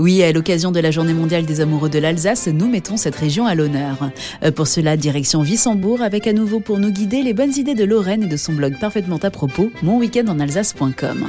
[0.00, 3.46] Oui, à l'occasion de la Journée mondiale des amoureux de l'Alsace, nous mettons cette région
[3.46, 4.10] à l'honneur.
[4.42, 7.84] Euh, pour cela, direction Wissembourg, avec à nouveau pour nous guider les bonnes idées de
[7.84, 11.26] Lorraine et de son blog parfaitement à propos, monweekendenalsace.com.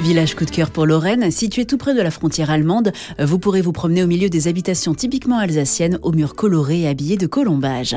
[0.00, 3.60] Village coup de cœur pour Lorraine, situé tout près de la frontière allemande, vous pourrez
[3.60, 7.96] vous promener au milieu des habitations typiquement alsaciennes aux murs colorés et habillés de colombages.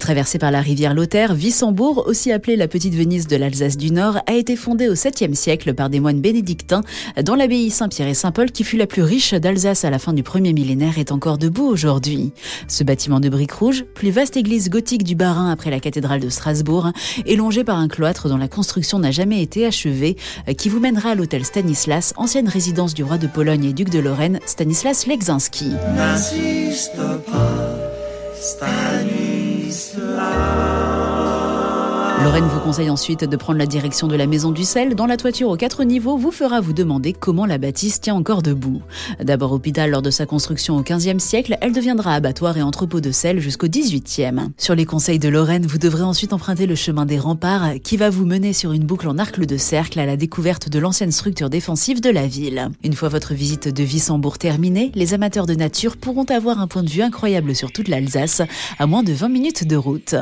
[0.00, 4.18] Traversé par la rivière Lothaire, Wissembourg, aussi appelée la petite Venise de l'Alsace du Nord,
[4.26, 6.82] a été fondée au 7e siècle par des moines bénédictins,
[7.22, 10.22] dont l'abbaye Saint-Pierre et Saint-Paul qui fut la plus riche d'Alsace à la fin du
[10.22, 12.32] premier millénaire est encore debout aujourd'hui.
[12.66, 16.28] Ce bâtiment de briques rouges, plus vaste église gothique du Bas-Rhin après la cathédrale de
[16.30, 16.92] Strasbourg,
[17.26, 20.16] est longé par un cloître dont la construction n'a jamais été achevée,
[20.56, 23.98] qui vous mènera à l'hôtel Stanislas, ancienne résidence du roi de Pologne et duc de
[23.98, 25.72] Lorraine, Stanislas Legzinski.
[32.22, 35.16] Lorraine vous conseille ensuite de prendre la direction de la Maison du Sel, dont la
[35.16, 38.82] toiture aux quatre niveaux vous fera vous demander comment la bâtisse tient encore debout.
[39.22, 43.10] D'abord hôpital lors de sa construction au XVe siècle, elle deviendra abattoir et entrepôt de
[43.10, 44.50] sel jusqu'au XVIIIe.
[44.58, 48.10] Sur les conseils de Lorraine, vous devrez ensuite emprunter le chemin des remparts qui va
[48.10, 51.48] vous mener sur une boucle en arc de cercle à la découverte de l'ancienne structure
[51.48, 52.68] défensive de la ville.
[52.84, 56.82] Une fois votre visite de Wissembourg terminée, les amateurs de nature pourront avoir un point
[56.82, 58.42] de vue incroyable sur toute l'Alsace,
[58.78, 60.16] à moins de 20 minutes de route.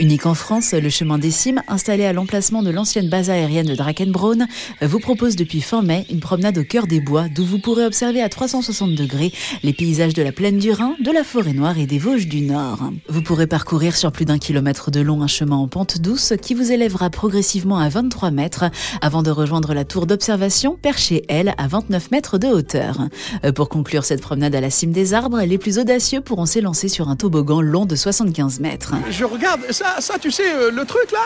[0.00, 3.74] Unique en France, le chemin des Cimes, installé à l'emplacement de l'ancienne base aérienne de
[3.74, 4.46] Drakenbraun,
[4.82, 8.22] vous propose depuis fin mai une promenade au cœur des bois d'où vous pourrez observer
[8.22, 11.86] à 360 degrés les paysages de la plaine du Rhin, de la forêt noire et
[11.86, 12.90] des Vosges du Nord.
[13.08, 16.54] Vous pourrez parcourir sur plus d'un kilomètre de long un chemin en pente douce qui
[16.54, 18.64] vous élèvera progressivement à 23 mètres
[19.02, 22.98] avant de rejoindre la tour d'observation perchée, elle, à 29 mètres de hauteur.
[23.44, 26.88] Euh, pour conclure cette promenade à la cime des arbres, les plus audacieux pourront s'élancer
[26.88, 28.94] sur un toboggan long de 75 mètres.
[29.10, 31.17] Je regarde, ça, ça tu sais, euh, le truc là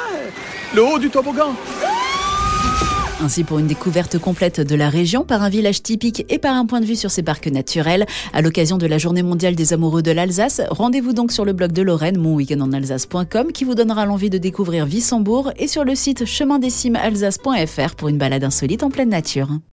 [0.74, 1.54] Le haut du toboggan
[3.22, 6.66] ainsi pour une découverte complète de la région par un village typique et par un
[6.66, 8.04] point de vue sur ses parcs naturels.
[8.32, 11.70] À l'occasion de la Journée mondiale des amoureux de l'Alsace, rendez-vous donc sur le blog
[11.70, 17.94] de Lorraine, monweekendenalsace.com, qui vous donnera l'envie de découvrir Wissembourg et sur le site chemindecimesalsace.fr
[17.96, 19.50] pour une balade insolite en pleine nature.